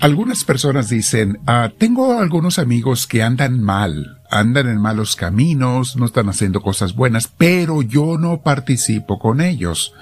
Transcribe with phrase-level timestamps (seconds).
[0.00, 6.06] Algunas personas dicen, ah, tengo algunos amigos que andan mal, andan en malos caminos, no
[6.06, 9.92] están haciendo cosas buenas, pero yo no participo con ellos.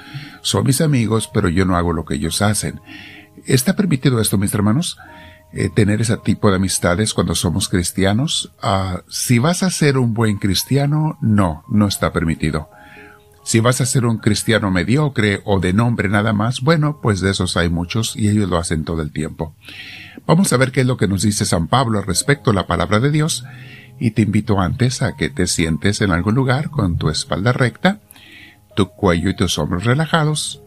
[0.43, 2.81] Son mis amigos, pero yo no hago lo que ellos hacen.
[3.47, 4.99] ¿Está permitido esto, mis hermanos?
[5.53, 8.53] Eh, tener ese tipo de amistades cuando somos cristianos.
[8.61, 12.69] Ah, si vas a ser un buen cristiano, no, no está permitido.
[13.47, 17.31] Si vas a ser un cristiano mediocre o de nombre nada más, bueno, pues de
[17.31, 19.55] esos hay muchos y ellos lo hacen todo el tiempo.
[20.27, 22.99] Vamos a ver qué es lo que nos dice San Pablo respecto a la palabra
[22.99, 23.45] de Dios
[24.01, 28.01] y te invito antes a que te sientes en algún lugar con tu espalda recta,
[28.75, 30.61] tu cuello y tus hombros relajados.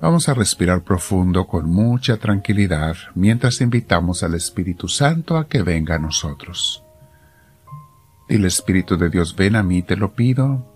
[0.00, 5.96] Vamos a respirar profundo con mucha tranquilidad mientras invitamos al Espíritu Santo a que venga
[5.96, 6.82] a nosotros.
[8.26, 10.69] el Espíritu de Dios, ven a mí, te lo pido,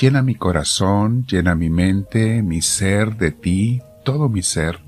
[0.00, 4.78] Llena mi corazón, llena mi mente, mi ser de ti, todo mi ser,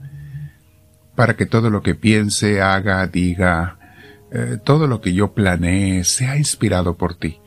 [1.15, 3.79] para que todo lo que piense, haga, diga,
[4.31, 7.41] eh, todo lo que yo planee sea inspirado por ti,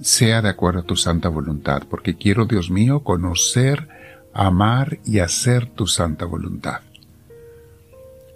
[0.00, 3.88] sea de acuerdo a tu santa voluntad, porque quiero, Dios mío, conocer,
[4.32, 6.82] amar y hacer tu santa voluntad.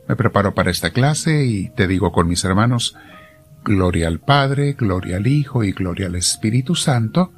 [0.08, 2.96] Me preparo para esta clase y te digo con mis hermanos,
[3.62, 7.32] Gloria al Padre, Gloria al Hijo y Gloria al Espíritu Santo,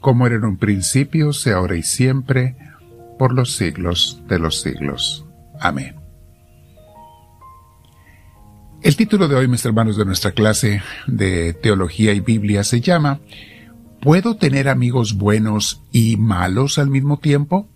[0.00, 2.56] como era en un principio, sea ahora y siempre,
[3.18, 5.26] por los siglos de los siglos.
[5.60, 5.96] Amén.
[8.80, 13.20] El título de hoy, mis hermanos, de nuestra clase de Teología y Biblia se llama
[14.00, 17.68] ¿Puedo tener amigos buenos y malos al mismo tiempo?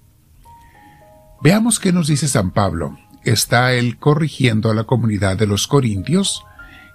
[1.42, 2.96] Veamos qué nos dice San Pablo.
[3.24, 6.44] Está él corrigiendo a la comunidad de los Corintios,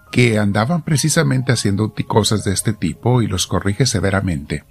[0.10, 4.64] que andaban precisamente haciendo cosas de este tipo y los corrige severamente.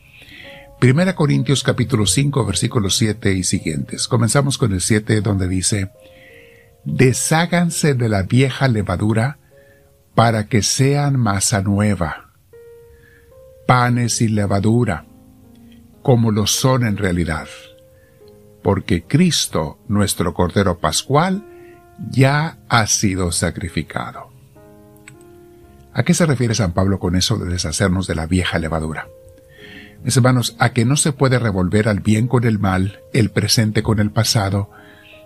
[0.79, 4.07] Primera Corintios capítulo 5 versículos 7 y siguientes.
[4.09, 5.91] Comenzamos con el 7 donde dice,
[6.85, 9.39] Desháganse de la vieja levadura
[10.15, 12.31] para que sean masa nueva,
[13.67, 15.07] panes y levadura,
[16.03, 17.48] como lo son en realidad,
[18.63, 21.42] porque Cristo, nuestro Cordero Pascual,
[22.11, 24.31] ya ha sido sacrificado.
[25.95, 29.09] ¿A qué se refiere San Pablo con eso de deshacernos de la vieja levadura?
[30.06, 33.83] Mis hermanos, a que no se puede revolver al bien con el mal, el presente
[33.83, 34.70] con el pasado,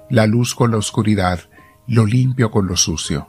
[0.09, 1.41] la luz con la oscuridad,
[1.87, 3.29] lo limpio con lo sucio.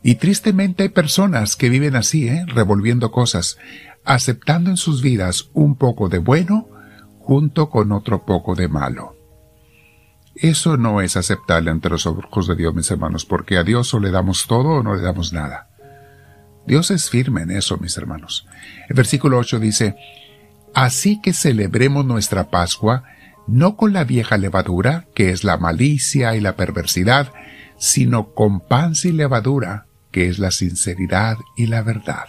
[0.00, 2.46] Y tristemente hay personas que viven así, ¿eh?
[2.46, 3.58] revolviendo cosas,
[4.04, 6.68] aceptando en sus vidas un poco de bueno
[7.18, 9.16] junto con otro poco de malo.
[10.36, 13.98] Eso no es aceptable ante los ojos de Dios, mis hermanos, porque a Dios o
[13.98, 15.68] le damos todo o no le damos nada.
[16.64, 18.46] Dios es firme en eso, mis hermanos.
[18.88, 19.96] El versículo 8 dice,
[20.74, 23.04] Así que celebremos nuestra Pascua
[23.46, 27.32] no con la vieja levadura, que es la malicia y la perversidad,
[27.76, 32.26] sino con pan sin levadura, que es la sinceridad y la verdad.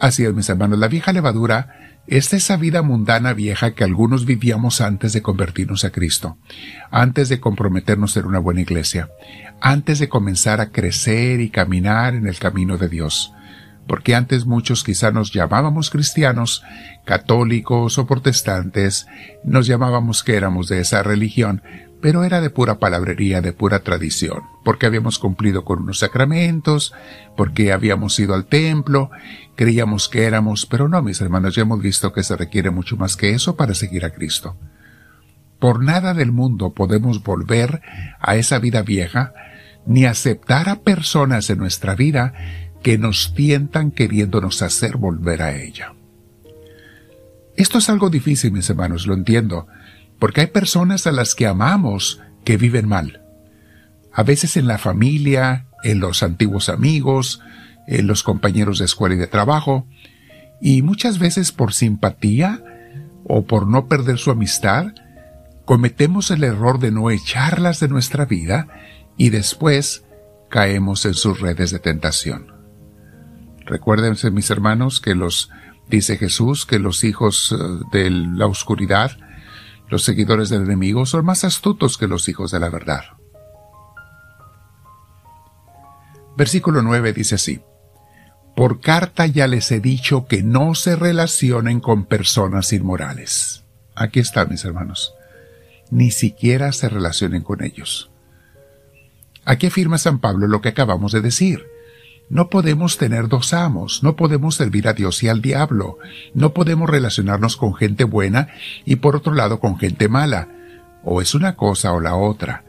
[0.00, 1.74] Así es, mis hermanos, la vieja levadura
[2.06, 6.38] es esa vida mundana vieja que algunos vivíamos antes de convertirnos a Cristo,
[6.90, 9.10] antes de comprometernos en una buena iglesia,
[9.60, 13.34] antes de comenzar a crecer y caminar en el camino de Dios
[13.88, 16.62] porque antes muchos quizá nos llamábamos cristianos,
[17.04, 19.08] católicos o protestantes,
[19.42, 21.62] nos llamábamos que éramos de esa religión,
[22.00, 26.94] pero era de pura palabrería, de pura tradición, porque habíamos cumplido con unos sacramentos,
[27.36, 29.10] porque habíamos ido al templo,
[29.56, 33.16] creíamos que éramos, pero no, mis hermanos, ya hemos visto que se requiere mucho más
[33.16, 34.56] que eso para seguir a Cristo.
[35.58, 37.82] Por nada del mundo podemos volver
[38.20, 39.32] a esa vida vieja,
[39.86, 42.34] ni aceptar a personas en nuestra vida
[42.88, 45.92] que nos tientan queriéndonos hacer volver a ella.
[47.54, 49.66] Esto es algo difícil, mis hermanos, lo entiendo,
[50.18, 53.20] porque hay personas a las que amamos que viven mal.
[54.10, 57.42] A veces en la familia, en los antiguos amigos,
[57.86, 59.86] en los compañeros de escuela y de trabajo,
[60.58, 62.64] y muchas veces por simpatía
[63.24, 64.94] o por no perder su amistad,
[65.66, 68.66] cometemos el error de no echarlas de nuestra vida
[69.18, 70.04] y después
[70.48, 72.56] caemos en sus redes de tentación.
[73.68, 75.50] Recuérdense, mis hermanos, que los,
[75.88, 79.18] dice Jesús, que los hijos eh, de la oscuridad,
[79.90, 83.04] los seguidores del enemigo, son más astutos que los hijos de la verdad.
[86.34, 87.60] Versículo 9 dice así,
[88.56, 93.64] Por carta ya les he dicho que no se relacionen con personas inmorales.
[93.94, 95.12] Aquí está, mis hermanos.
[95.90, 98.10] Ni siquiera se relacionen con ellos.
[99.44, 101.66] Aquí afirma San Pablo lo que acabamos de decir
[102.30, 105.98] no podemos tener dos amos, no podemos servir a Dios y al diablo,
[106.34, 108.48] no podemos relacionarnos con gente buena
[108.84, 110.48] y por otro lado con gente mala.
[111.04, 112.64] O es una cosa o la otra.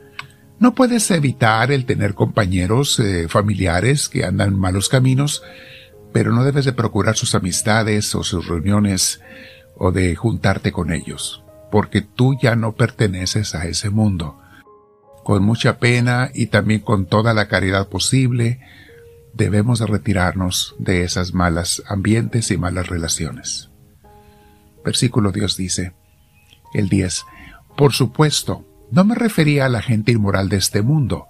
[0.60, 5.44] No puedes evitar el tener compañeros eh, familiares que andan malos caminos,
[6.14, 9.22] pero no debes de procurar sus amistades o sus reuniones
[9.78, 14.40] o de juntarte con ellos, porque tú ya no perteneces a ese mundo.
[15.24, 18.60] Con mucha pena y también con toda la caridad posible,
[19.34, 23.70] debemos de retirarnos de esas malas ambientes y malas relaciones.
[24.84, 25.94] Versículo Dios dice,
[26.74, 27.26] el 10,
[27.78, 31.28] por supuesto, no me refería a la gente inmoral de este mundo,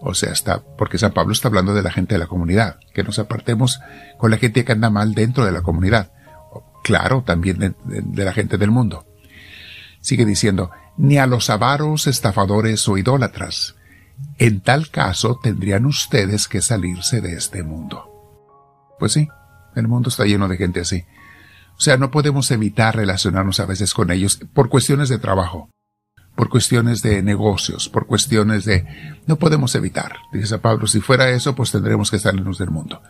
[0.00, 3.04] o sea, está, porque San Pablo está hablando de la gente de la comunidad, que
[3.04, 3.80] nos apartemos
[4.18, 6.10] con la gente que anda mal dentro de la comunidad.
[6.82, 9.06] Claro, también de, de la gente del mundo.
[10.00, 13.76] Sigue diciendo, ni a los avaros, estafadores o idólatras.
[14.38, 18.08] En tal caso tendrían ustedes que salirse de este mundo.
[18.98, 19.28] Pues sí,
[19.74, 21.04] el mundo está lleno de gente así.
[21.76, 25.70] O sea, no podemos evitar relacionarnos a veces con ellos por cuestiones de trabajo,
[26.36, 28.86] por cuestiones de negocios, por cuestiones de...
[29.26, 30.16] No podemos evitar.
[30.32, 33.02] Dice Pablo, si fuera eso, pues tendremos que salirnos del mundo.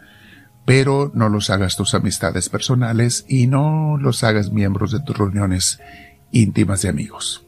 [0.65, 5.81] Pero no los hagas tus amistades personales y no los hagas miembros de tus reuniones
[6.31, 7.45] íntimas de amigos.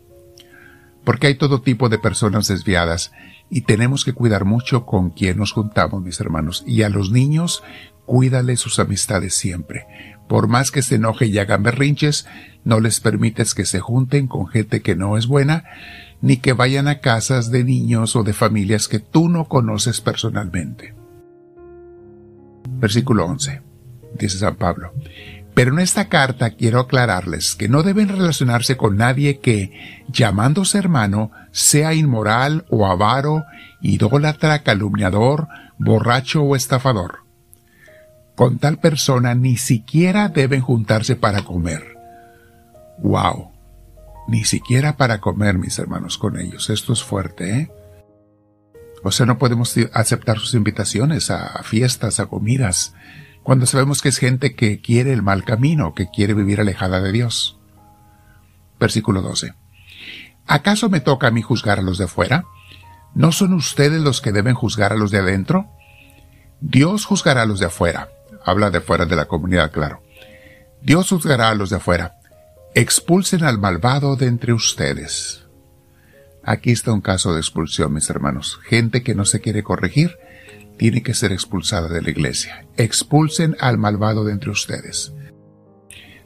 [1.05, 3.13] Porque hay todo tipo de personas desviadas
[3.51, 6.65] y tenemos que cuidar mucho con quién nos juntamos, mis hermanos.
[6.67, 7.63] Y a los niños,
[8.07, 9.87] cuídale sus amistades siempre.
[10.29, 12.27] Por más que se enoje y hagan berrinches,
[12.65, 15.65] no les permites que se junten con gente que no es buena,
[16.21, 20.95] ni que vayan a casas de niños o de familias que tú no conoces personalmente.
[22.69, 23.61] Versículo 11.
[24.19, 24.93] Dice San Pablo.
[25.55, 31.31] Pero en esta carta quiero aclararles que no deben relacionarse con nadie que, llamándose hermano,
[31.53, 33.45] sea inmoral o avaro,
[33.81, 35.49] idólatra, calumniador,
[35.79, 37.25] borracho o estafador
[38.35, 41.97] con tal persona ni siquiera deben juntarse para comer.
[42.99, 43.53] ¡Wow!
[44.29, 46.71] Ni siquiera para comer, mis hermanos, con ellos.
[46.71, 47.71] Esto es fuerte, ¿eh?
[49.03, 52.95] O sea, no podemos aceptar sus invitaciones a fiestas, a comidas,
[53.45, 57.13] cuando sabemos que es gente que quiere el mal camino, que quiere vivir alejada de
[57.13, 57.61] Dios.
[58.81, 59.55] Versículo 12.
[60.47, 62.45] ¿Acaso me toca a mí juzgar a los de afuera?
[63.15, 65.71] ¿No son ustedes los que deben juzgar a los de adentro?
[66.61, 68.09] Dios juzgará a los de afuera
[68.45, 70.03] habla de fuera de la comunidad, claro.
[70.83, 72.17] Dios juzgará a los de afuera.
[72.75, 75.47] Expulsen al malvado de entre ustedes.
[76.43, 78.61] Aquí está un caso de expulsión, mis hermanos.
[78.65, 80.19] Gente que no se quiere corregir
[80.77, 82.67] tiene que ser expulsada de la iglesia.
[82.77, 85.13] Expulsen al malvado de entre ustedes.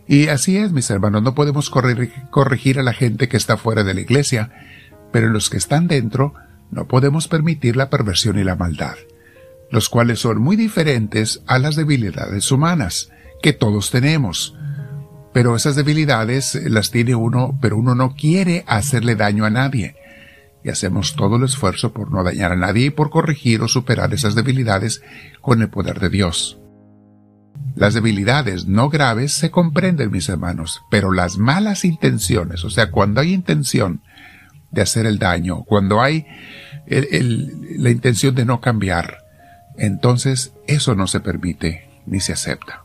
[0.06, 3.94] Y así es, mis hermanos, no podemos corregir a la gente que está fuera de
[3.94, 4.50] la iglesia,
[5.12, 6.34] pero los que están dentro
[6.70, 8.96] no podemos permitir la perversión y la maldad
[9.70, 13.10] los cuales son muy diferentes a las debilidades humanas
[13.42, 14.54] que todos tenemos.
[15.32, 19.96] Pero esas debilidades las tiene uno, pero uno no quiere hacerle daño a nadie.
[20.64, 24.12] Y hacemos todo el esfuerzo por no dañar a nadie y por corregir o superar
[24.12, 25.02] esas debilidades
[25.40, 26.58] con el poder de Dios.
[27.74, 33.20] Las debilidades no graves se comprenden, mis hermanos, pero las malas intenciones, o sea, cuando
[33.20, 34.02] hay intención
[34.72, 36.26] de hacer el daño, cuando hay
[36.88, 39.18] la intención de no cambiar,
[39.76, 42.82] entonces eso no se permite ni se acepta.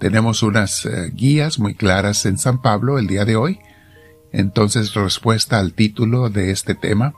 [0.00, 3.60] Tenemos unas eh, guías muy claras en San Pablo el día de hoy.
[4.32, 7.14] Entonces, respuesta al título de este tema,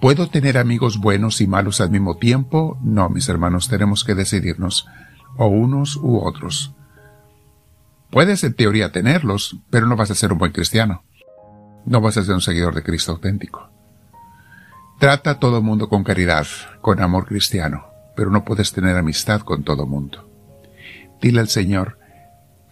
[0.00, 2.78] ¿puedo tener amigos buenos y malos al mismo tiempo?
[2.82, 4.86] No, mis hermanos, tenemos que decidirnos,
[5.36, 6.74] o unos u otros.
[8.10, 11.02] Puedes en teoría tenerlos, pero no vas a ser un buen cristiano.
[11.86, 13.70] No vas a ser un seguidor de Cristo auténtico.
[14.98, 16.46] Trata a todo mundo con caridad,
[16.80, 20.28] con amor cristiano, pero no puedes tener amistad con todo mundo.
[21.20, 21.98] Dile al Señor,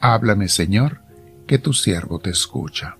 [0.01, 1.01] háblame Señor,
[1.47, 2.99] que tu siervo te escucha.